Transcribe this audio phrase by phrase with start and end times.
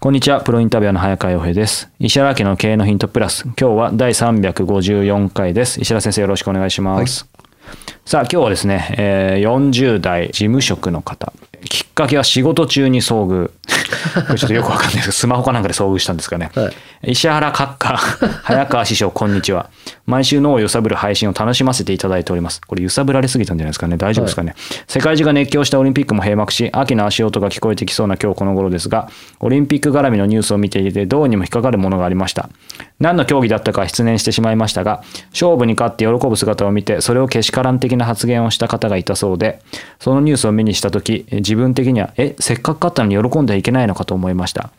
[0.00, 1.90] こんにちは、プロインタビュアーの早川洋平です。
[1.98, 3.42] 石原家の経営のヒントプラス。
[3.42, 5.80] 今日は第354回です。
[5.80, 7.26] 石原先生よろしくお願いします。
[8.04, 11.32] さあ、今日はですね、えー40代事務職の方。
[11.98, 13.50] かけは仕事中に遭遇。
[14.28, 16.50] これちょっとよくわかんないですけど、スマホかなんかで遭遇したんですかね。
[16.54, 17.96] はい石原閣下、
[18.42, 19.70] 早川師匠、こんにちは。
[20.06, 22.60] 毎週脳を揺さぶる配信を楽しませていただいております。
[22.60, 23.96] これ揺さぶられすぎたんじゃないですかね。
[23.96, 24.56] 大丈夫ですかね。
[24.88, 32.50] 世界中が熱狂したオリンピックも閉幕し、秋の足音が聞こえてきそうな今日この頃ですが、オリンピック絡みのニュースを見ていて、どうにも引っかかるものがありました。
[32.98, 39.60] 何の競技だったか失念してしまいましたが、勝負に勝って喜ぶ姿を見て、それをけしからん的な発言をした方がいたそうで、
[40.00, 44.70] そのニュースを目にしたとき、自分的には、え、せっかく勝ったのに喜んではいけないのかと思いました。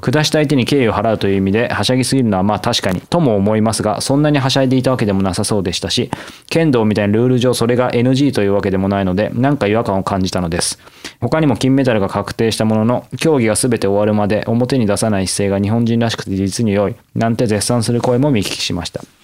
[0.00, 6.10] 下した相手に敬意を払うという意味ではしゃぎすぎるのはまあ確かにとも思いますがそんなにはしゃいでいたわけでもなさそうでしたし
[6.50, 10.78] 剣道みたいなルール上それが NG というわけでもないのでなんか違和感を感じたのです。
[11.20, 19.00] 他にも金メダルが確定したものの競技が全て終わるまで表に出さない姿勢が日本人らしくて実に良いなんて絶賛する声も見聞きしました。
[19.02, 19.21] えー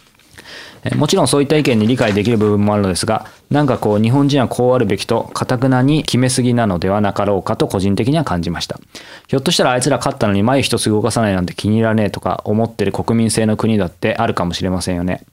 [0.96, 8.78] もちろんそういった意見に理解できる部分もあるのですが、なんかこう日本人はこうあるべきと、かたくなに決めすぎなのではなかろうかと個人的には感じました。
[9.26, 15.24] ひょっとしたらあいつら勝ったのに眉一つ動かさないなんて気に入らねえとか思ってる国民性の国だってあるかもしれませんよね。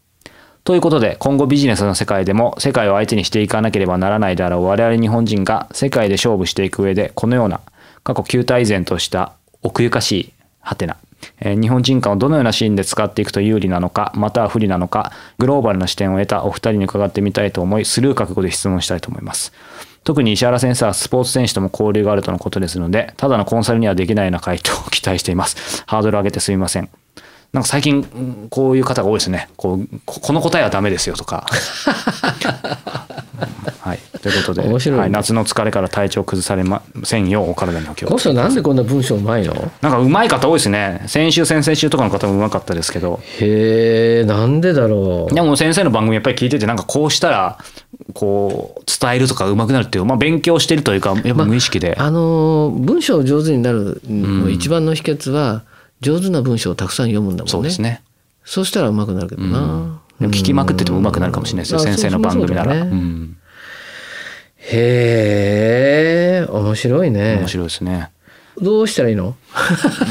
[0.64, 7.62] ということで、今後ビジネスの世界でも世界を相手にしていかなければならないであろう我々日本人が世界で勝負していく上で、このような
[8.04, 10.98] 過去旧態依然とした奥ゆかしいハテナ、
[11.42, 19.54] 日本人間をどのようなシーンで使っていくと有利なのか、または不利なのか、グローバルな視点を得たお二人に伺ってみたいと思い、スルー覚悟で質問したいと思います。
[20.04, 25.84] 特に石原先生はスポーツ選手とも交流があるとのことですので、ただのコンサルにはできないような回答を期待しています。
[25.88, 26.90] ハードルを上げてすみません。
[27.56, 29.48] なんか最近うんこういう方が多いですね。
[29.56, 31.46] こうここの答えはダメですよとか。
[33.80, 39.54] はい、ということで、面白いねはい、夏の疲れから体調崩されませんようお体にお気をつけないんでこんな文章うまいの？
[39.82, 41.04] なんか上手い方多いですね。
[41.08, 43.22] 先週、先々週とかの方も上手かったですけど。
[43.40, 47.58] へえなんでだろうでも先生の番組やっぱり聞いてて、なんかこうしたら、
[48.14, 51.96] こう、伝えるとか上手くなるっていう、まあ勉強してるというか、やっぱ無意識で。
[51.98, 55.62] あのー文章上手になるの一番の秘訣は
[56.02, 57.52] 上手な文章をたくさん読むんだもんね。
[57.52, 58.04] そうですね。
[58.44, 61.64] そうしたら上手くなるけどな、でも聞きまくってても上手くなるかもしれない。
[61.64, 61.86] ですよ、うん。
[61.86, 62.72] 先生の番組なら。
[62.72, 63.38] あそうそうそうだねうん。
[64.58, 67.36] へえ面白いね。
[67.38, 68.10] 面白いですね。
[68.62, 69.36] どうしたらいいの、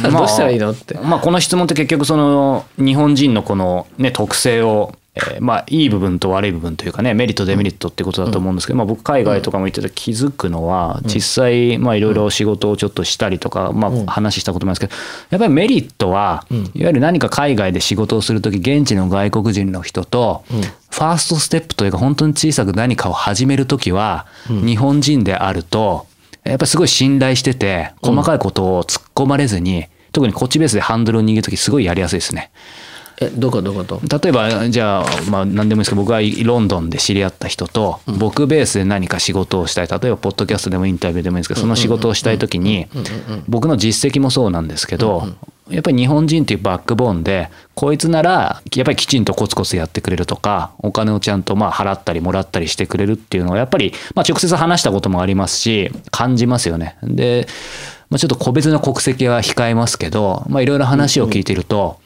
[0.02, 0.94] まあ どうしたらいいのって。
[0.94, 20.44] まあ、この質問って結局その日本人のこの、ね、特性を、えーまあいい部分と悪い部分というかねメリットデメリットってことだと思うんですけど、まあ、僕海外とかも行ってて気づくのは実際まあいろいろ仕事をちょっとしたりとか、まあ、話したこともあるんですけどやっぱりメリットはいわゆる何か海外で仕事をする時現地の外国人の人と
[20.90, 26.06] ファーストステップというか本当に小さく何かを始める時は日本人であると
[26.44, 32.50] やっぱりすごい信頼してて細かいことを突っ込まれずに、特にこっちベースでハンドルを握る時すごいやりやすいですね。
[33.20, 34.00] えどこどこと？
[34.20, 39.86] 例えばじゃあまあ何でもいいですけど僕はロンドンで知り合った人と僕ベースで何か仕事をしたい。
[39.86, 42.88] 例えばポッドキャストでもインタビューでもいいんですけどその仕事をしたい時に
[43.48, 45.28] 僕の実績もそうなんですけど
[45.70, 56.98] やっぱり日本人っていうバックボーンでこいつならやっぱりきちんとコツコツやってくれるとかお金をちゃんとまあ払ったりもらったりしてくれるっていうのはやっぱりまあ直接話したこともありますし感じますよね。
[57.02, 57.46] で
[58.10, 61.98] まあ、ちょっと個別の国籍は控えますけどまあいろいろ話を聞いてると、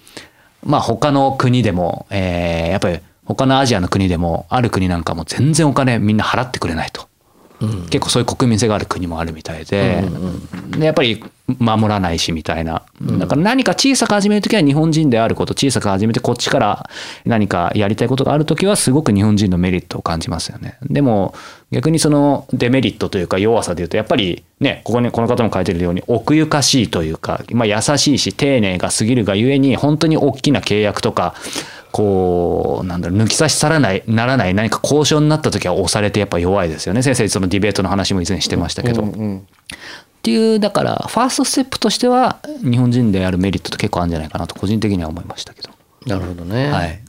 [0.65, 7.08] まあ他の国でも、えーやっぱり他のアジアの国でもある国なんかも全然お金みんな払ってくれないと。
[7.61, 10.05] 結構そういう国民性がある国もあるみたいで,、
[10.79, 11.25] でやっぱり
[11.59, 12.83] 守らないしみたいな。
[13.19, 16.91] だから何か小さく始める時は日本人であること小さく始めてこっちから
[17.25, 20.79] 何かやりたいことがある時はすごく日本人のメリットを感じますよね。
[20.83, 21.35] でも
[21.71, 31.35] 逆にそのデメリットというか弱さでいうとやっぱりねここにこの方も書いてるように奥ゆかしいというか、まあ、優しいし丁寧が過ぎるがゆえに本当に大きな契約とか
[31.93, 39.03] こうなんだろう抜き差し去らないならない何か交渉になった時は押されてやっぱ弱いですよね先生そのディベートの話も以前してましたけど。
[39.03, 39.47] うんうん
[40.19, 45.71] っていうだからファーストステップとしては日本人であるメリットって結構あるんじゃないかなと個人的には思いましたけど。
[46.07, 46.71] なるほどね。
[46.73, 47.01] はい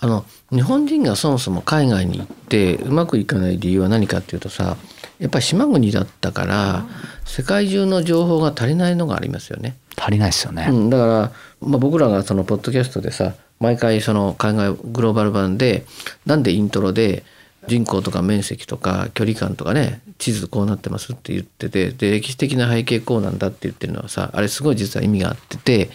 [0.00, 4.76] あの日本人がそもそも海外に行ってうまくいかない理由は何かっていうとさ
[5.18, 6.84] やっぱり島国だったから
[7.24, 9.76] 世界中の情報が足りないのがありますよね。
[9.96, 10.66] 足りないですよね。
[10.68, 15.84] うん、だから、まあ、僕らがそのポッドキャストでさ毎回その海外グローバル版で
[16.26, 17.24] なんでイントロで
[17.66, 25.90] 人口とか面積とか距離感とかね地図こうなってますって言っててで歴史的な背景こうなんだって言ってるのはさあれすごい実は意味があってて、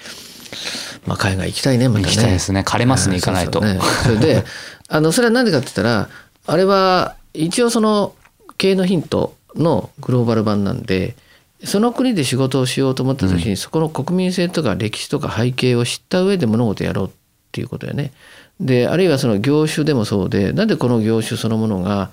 [1.06, 2.06] まあ、海外行きたいねまたね。
[2.06, 2.61] 行きたいですね。
[2.61, 3.61] 枯れますね行かないと。
[3.61, 3.81] そうそうね。
[4.03, 4.45] それで
[4.88, 6.09] あのそれは何でかって言ったら
[6.47, 8.15] あれは一応その
[8.57, 11.15] 経営のヒントのグローバル版なんで
[11.63, 17.09] その国で仕事をしようと思った時に、そこの国民性とか歴史とか背景を知った上で物事をやろうっ
[17.51, 18.11] ていうことよね。
[18.59, 22.11] であるいはその業種でもそうでなんでこの業種そのものが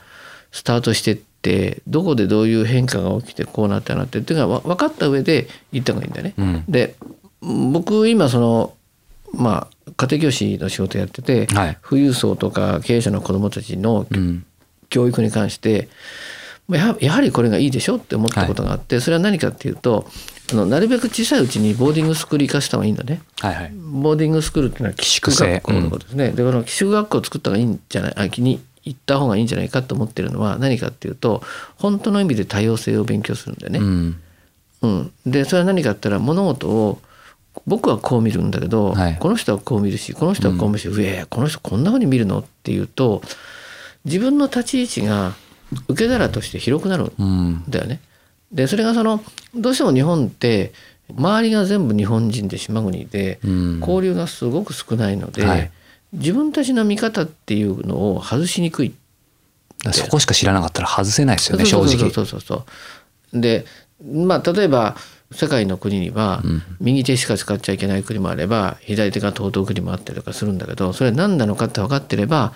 [0.52, 6.34] スタートしてってどこでどういう変化が起きてこうなってなってっていうのが分かった上で行った方がいいんだよね。
[6.38, 6.94] うんで
[7.40, 8.74] 僕今その
[9.34, 14.44] まあ家庭教師の仕事やってて、はい富裕層とか経営者の子どもたちのうん
[14.88, 15.88] 教育に関してまあ
[16.70, 20.06] やはやはりこれがいいでしょって思ったことがあって、それは何かっていうと
[20.52, 23.20] あのなるべく小さいうちにボーディングスクール行かせた方がいいんだね。
[23.40, 23.72] はいはい。
[23.74, 26.30] ボーディングスクールっていうのは寄宿学校のことですね。
[26.30, 31.42] でこの寄宿学校を作った方がいいんじゃないあに行った方がいいんじゃないかと思ってるのは何かっていうと
[31.76, 33.78] 本当の意味で多様性を勉強するんだよね。
[33.80, 34.20] うん
[34.82, 37.00] うん、でそれは何かって言ったら物事を
[37.66, 43.22] 僕はこう見るんだけど、はいこの人はこう見るしこの人はこう見るし、うえこの人こんな風に見るのっていうと
[44.04, 45.34] 自分の立ち位置が
[45.88, 48.00] 受け皿として広くなるんうんだよね。
[48.52, 49.22] でそれがその
[49.54, 50.72] どうしても日本って
[51.14, 53.80] 周りが全部日本人で島国でうん。
[53.80, 55.70] 交流がすごく少ないので、はい。
[56.12, 58.94] 自分たちの見方っていうのを外しにくい。
[59.92, 62.10] そこしか知らなかったら外せないですよね正直。
[62.10, 62.64] そうそうそ
[63.32, 63.40] う。
[63.40, 63.66] で
[64.04, 64.96] まあ例えば
[65.32, 66.62] 世界の国にはうん。
[66.80, 72.52] 右手しか使っちゃいけない国もあれば左手が尊い国もあったりとかするんだけどそれは何なのかって分かってれば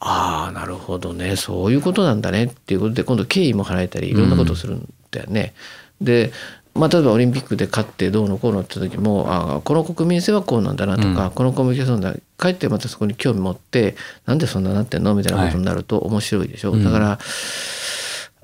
[0.00, 1.36] ああなるほどね。
[1.36, 5.54] そういうことなんだねっていうことで今度敬意も払えたりいろんなことをするんだよね。
[6.00, 6.32] で
[6.72, 11.30] まあ、例えばオリンピックで勝ってどうのこうのって時もああこの国民性はこうなんだなとか、うん。
[11.32, 12.14] このコミュニケーションだ。
[12.38, 15.14] 帰ってまたそこに興味持ってなんでそんななってんの？
[15.14, 16.84] みたいなことになると面白いでしょ、うん。
[16.84, 17.18] だから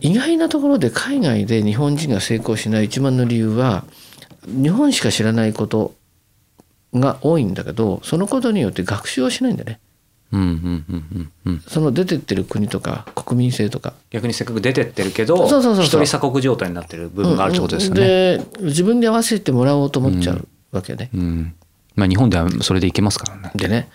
[0.01, 3.85] 意外なところで海外で日本人が成功しない一番の理由は
[4.45, 5.95] 日本しか知らないこと
[6.93, 9.81] が多いんだけどそのことによって学習をしないんだよね
[10.33, 11.61] うんうんうんうんうん。
[11.67, 13.95] その出てってる国とか国民性とか。
[14.11, 15.85] 逆にせっかく出てってるけどそうそうそうそう。
[15.85, 18.01] 一人鎖国状態になってる部分があるってことですよね。
[18.01, 21.55] で自分に合わせてもらおうと思っちゃうわけよね、うん。
[21.95, 23.53] まあ日本ではそれでいけますからね。
[23.55, 23.89] でね。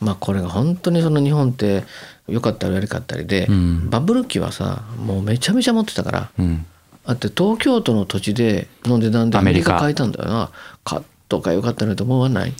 [0.00, 1.84] まあこれが本当にその日本って
[2.28, 3.90] 良かったり悪かったりで、うん。
[3.90, 6.66] バブル期はさもうめちゃめちゃ持ってたからうん。
[7.06, 10.50] だって東京都の土地での値段でアメリカ買えたんだよな。
[10.84, 12.52] 買っとかよかったねと思わない？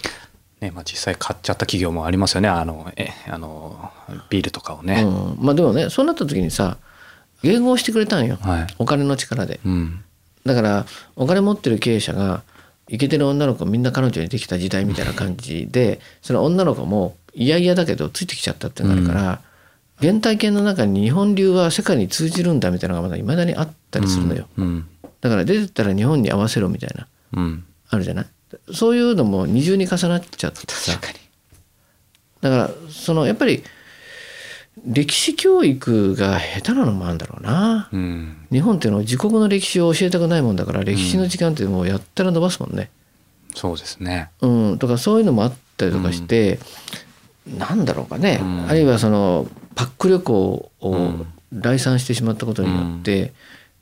[0.60, 2.48] ねまあ、実際買っちゃった企業もありますよね。
[2.48, 3.90] あのえあの
[4.28, 5.02] ビールとかをね。
[5.02, 5.08] う
[5.40, 6.76] ん、まあでもねそうなった時にさ
[7.42, 8.66] 迎合してくれたんよ、はい。
[8.78, 9.60] お金の力で。
[9.64, 10.04] うん。
[10.44, 10.86] だから
[11.16, 12.42] お金持ってる経営者が
[12.88, 19.40] イケてる女の子みんな彼女にできた時代みたいな感じでその女の子も嫌々だけどついてきちゃったっていうのがあるから、
[20.00, 24.88] 原体験の中に日本流は世界に通じるんだみたいなのがまだいまだにあったりするのよ、うん。
[25.20, 27.64] だから出てったら日本に合わせろみたいなうん。
[27.88, 28.26] あるじゃない？
[28.72, 30.98] そういうのも二重に重なっちゃってさ。
[32.40, 33.62] だからそのやっぱり
[34.86, 37.88] 歴史教育が下手なのもあるんだろうな。
[37.92, 38.46] うん。
[38.50, 42.90] 日本っていうのは自国の歴史を教えたくないもんだから歴史の時間ってもうやったら伸ばすもんね。
[43.54, 44.30] そうですね。
[44.40, 46.58] うん、とかそういうのもあったりとかして、
[47.46, 48.66] なんだろうかね、うん。
[48.68, 51.26] あるいはそのパック旅行をうん。
[51.52, 53.32] 来賛してしまったことによって、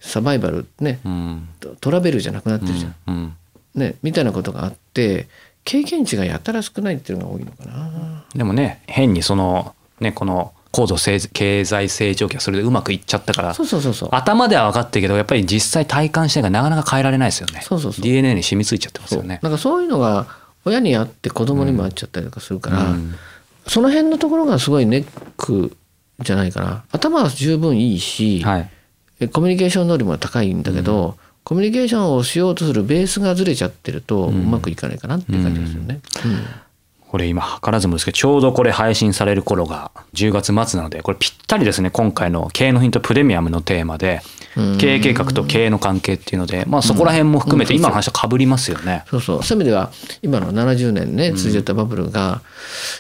[0.00, 1.00] サバイバルね。
[1.04, 1.48] うん。
[1.60, 3.36] トトラベルじゃなくなってるじゃん、うん
[3.78, 5.28] ねみたいなことがあって
[5.64, 8.24] 経験値がやたら少ないっていうのが多いのかな。
[8.34, 14.08] でもね変にそのねこの高度成経済成長期はそれでうまくいっちゃったからそうそうそうそう。
[14.12, 17.60] 頭では分かってるけどやっぱり実際体感してがなかなか変えられないですよね。
[17.62, 19.40] そうそうそう DNA に染みついちゃってますよね。
[19.42, 20.26] なんかそういうのが
[20.64, 23.14] 親にあって子供にもあっちゃったりとかするから、うん
[23.70, 25.06] その辺のところがすごいネッ
[25.36, 25.76] ク
[26.20, 28.70] じゃないかな頭は十分いいし、はい
[29.20, 36.00] えコミュニケーション能力も高いんだけど、コミュニケーションをしようとするベースがずれちゃってるとうまくいかないかなっていう感じですよね。
[36.26, 36.44] うん。
[37.08, 44.20] これ今図らずもですけどちょうどこれ配信される頃が10月末なのでこれぴったりですね今回の経営のヒントプレミアムのテーマで。
[44.78, 49.04] 経営計画と経営の関係っていうのでまあそこら辺も含めて今の話とかぶりますよね。
[49.08, 49.42] そうそう。
[49.42, 49.90] そういう意味では
[50.20, 52.42] 今の70年ね続いてたバブルが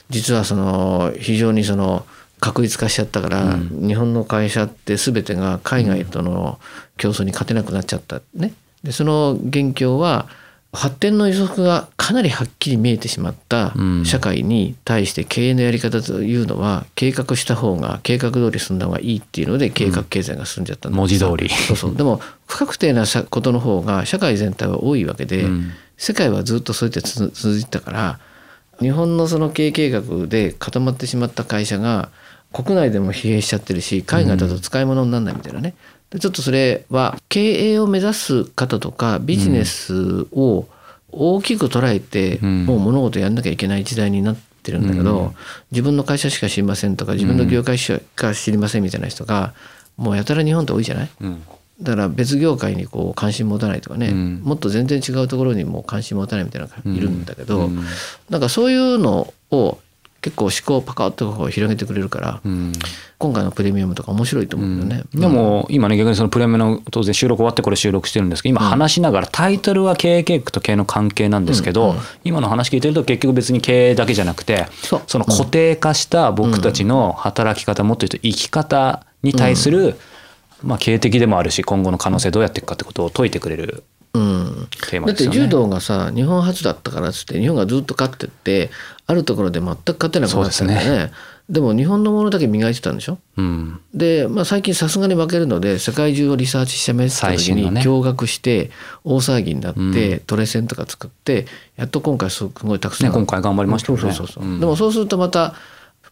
[0.08, 2.06] 実はその非常にその
[2.40, 6.58] 確立化しちゃったから、日本の会社って全てが海外との
[6.96, 8.52] 競争に勝てなくなっちゃったね。
[8.82, 10.28] でその元凶は
[10.72, 14.04] 発展の予測がかなりはっきり見えてしまったうん。
[14.04, 20.94] 社会に対して経営のやり方というのは計画した方が計画通り進んだ方がいいっていうので計画経済が進んじゃったんだ。
[20.94, 21.48] けど文字通り。
[21.48, 21.96] そうそう。
[21.96, 25.72] でも不確定なさことの方が社会全体は多いわけで、うん。
[25.96, 28.20] 世界はずっとそうやってつ続いてたから
[28.80, 32.10] 日本のその経営計画で固まってしまった会社が
[32.52, 35.74] 国内でも疲弊しちゃってるし海外だと使い物にならないみたいなね、
[36.10, 40.66] でちょっとそれは経営を目指す方とかビジネスを
[41.10, 42.66] 大きく捉えて、ん。
[42.66, 45.34] もう物事やんなきゃいけない時代になってるんだけど、うん。
[45.72, 49.54] 自分の会社しか知りませんとか自分の業界しか知りませんみたいな人が
[49.96, 51.10] もうやたら日本って多いじゃない？
[51.22, 51.42] うん
[51.80, 54.40] だから別業界にこう関心持たないとかね、うん。
[54.42, 57.84] もっと全然違うところにも関心持たないみたいなのがいるんだけど、うん。
[58.30, 59.78] なんかそういうのを
[60.20, 62.72] 結構思考をパカッと広げてくれるから、うん。
[63.18, 65.02] 今回のプレミアムとか面白いと思うよね。
[65.12, 74.66] でも今ね逆にそのプレミアムの当然収録終わってこれ収録してるんですけど今話しながらタイトルは経営計画と経営の関係なんですけど今の話聞いてると結局別に経営だけじゃなくて
[75.08, 79.96] その固定化した僕たちの働き方もっと言うと生き方に対する
[80.62, 83.84] まあ経営的でもあるし今後の可能性どうやっていくかってことを解いてくれる
[84.14, 85.36] うん、テーマですよね。
[85.36, 88.70] だって柔道がさ日本初だったからっつって日本がずっと勝ってって
[89.06, 91.12] あるところで全く勝てなくなったんだよそうね。
[91.50, 93.18] でも日本のものだけ磨いてたんでしょ？
[93.36, 93.80] うん。
[93.94, 98.70] で、まあ、最近さすがに負けるので世界中をリサーチしてめった時に驚愕して
[99.04, 100.20] 大騒ぎになって、うん。
[100.20, 101.46] トレセンとか作って
[101.76, 104.02] やっと今回すごいたくさん、ね今回頑張りましたよね。
[104.02, 104.60] そうそうそうそう、うん。
[104.60, 105.54] でもそうするとまた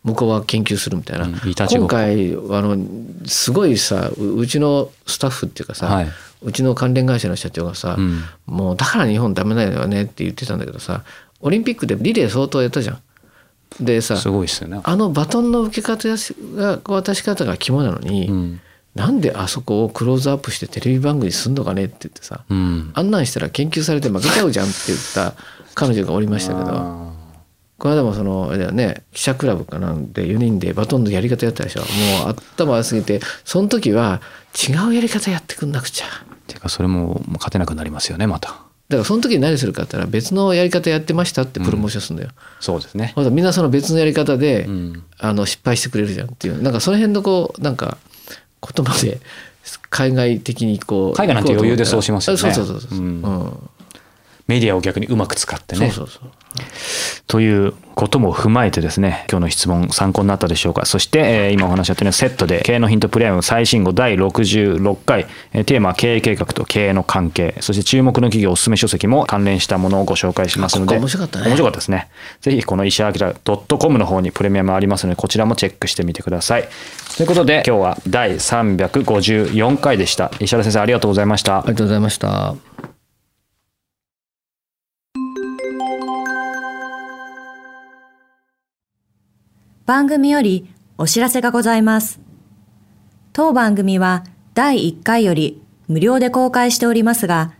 [0.06, 1.86] 向こうは研究するみたいな、うん今こ。
[1.88, 2.78] 回あの
[3.26, 6.08] すごいさううちのスタッフっていうかさ、はい。
[6.42, 8.22] うちの関連会社の社長がさ、うん。
[8.46, 11.02] もうだから日本ダメだよねって言ってたんだけどさ
[11.40, 12.98] オリンピックでリレー相当やったじゃん。
[13.84, 14.80] でさすごいですよね。
[14.84, 18.60] あのバトンの受け方が渡し方が肝なのに、うん。
[18.94, 22.92] なんであそこをクローズアップしてテレビ番組にすんのかねって言ってさ、うん。
[22.94, 25.34] あんなんしたら研究されて負けちゃうじゃんって言った
[25.74, 27.12] 彼女がおりましたけどあ
[27.78, 31.80] この間もそのあれだよね記者クラブかなんで4人でバトンのやり方やったでしょ。
[31.80, 34.20] もう頭悪すぎてその時は
[34.68, 36.06] 違うやり方やってくんなくちゃ。
[36.06, 38.48] ーていうかそれももう勝てなくなりますよねまた。
[38.88, 42.30] だからその時に何するかって言ったら別のやり方やってましたってプロモーションするんだよ、
[42.60, 43.14] そうですね。
[43.32, 45.02] みんなその別のやり方で、うん。
[45.18, 46.62] あの失敗してくれるじゃんっていう。
[46.62, 47.98] なんかその辺のこうなんか
[48.62, 49.20] 言葉で
[49.90, 52.38] 海外的にこう海外なんて余裕でそうしますよね。
[52.38, 53.22] そうそうそうそう、うん。
[53.22, 53.70] うん。
[54.46, 55.90] メディアを逆にうまく使ってね。
[55.90, 56.30] そうそうそう
[57.26, 60.84] ということも踏まえてですね今日の質問参考になったでしょうか。
[60.84, 71.46] そして、えー今お話しあったようにセットで経営のヒントプレミアム最新号第66回、えーテーマは経営計画と経営の関係そして注目の企業おすすめ書籍も関連したものをご紹介しますのであここ面白かったね。
[71.46, 72.08] 面白かったですね。
[72.42, 76.68] ぜひこの石原明 .com の方にプレミアムありますのでこちらもチェックしてみてください。
[77.16, 80.30] ということで今日は第354回でした。
[80.38, 81.58] 石原先生ありがとうございました。
[81.58, 82.54] ありがとうございました
[89.86, 92.18] 番組よりお知らせがございます。
[93.32, 97.52] 当番組は第1回より無料で公開しておりますが、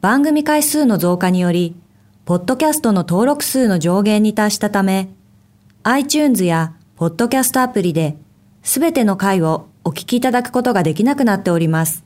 [0.00, 1.76] 番組回数の増加により、
[2.24, 5.10] ポッドキャストの登録数の上限に達したため、
[5.82, 8.16] iTunes やポッドキャストアプリで、
[8.62, 12.02] すべての回をお聞きいただくことができなくなっております。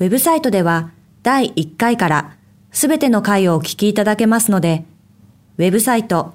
[0.00, 0.90] ウェブサイトでは
[1.22, 2.36] 第1回から
[2.72, 4.84] すべての回をお聞きいただけますので、
[5.56, 6.34] ウェブサイト